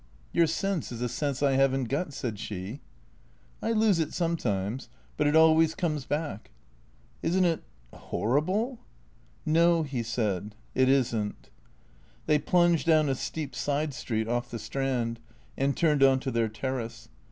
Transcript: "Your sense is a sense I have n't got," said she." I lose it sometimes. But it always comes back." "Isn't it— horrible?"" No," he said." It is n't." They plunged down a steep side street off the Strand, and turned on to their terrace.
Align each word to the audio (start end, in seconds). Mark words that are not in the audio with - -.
"Your 0.33 0.47
sense 0.47 0.91
is 0.91 0.99
a 1.03 1.07
sense 1.07 1.43
I 1.43 1.51
have 1.51 1.75
n't 1.77 1.87
got," 1.87 2.11
said 2.11 2.39
she." 2.39 2.79
I 3.61 3.71
lose 3.71 3.99
it 3.99 4.15
sometimes. 4.15 4.89
But 5.15 5.27
it 5.27 5.35
always 5.35 5.75
comes 5.75 6.05
back." 6.07 6.49
"Isn't 7.21 7.45
it— 7.45 7.61
horrible?"" 8.09 8.79
No," 9.45 9.83
he 9.83 10.01
said." 10.01 10.55
It 10.81 10.89
is 10.89 11.13
n't." 11.13 11.51
They 12.25 12.39
plunged 12.39 12.87
down 12.87 13.09
a 13.09 13.13
steep 13.13 13.53
side 13.53 13.93
street 13.93 14.27
off 14.27 14.49
the 14.49 14.57
Strand, 14.57 15.19
and 15.55 15.77
turned 15.77 16.01
on 16.01 16.19
to 16.21 16.31
their 16.31 16.49
terrace. 16.49 17.07